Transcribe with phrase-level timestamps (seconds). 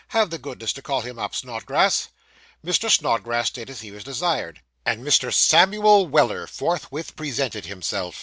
[0.07, 2.07] Have the goodness to call him up, Snodgrass.'
[2.65, 2.89] Mr.
[2.89, 5.31] Snodgrass did as he was desired; and Mr.
[5.31, 8.19] Samuel Weller forthwith presented himself.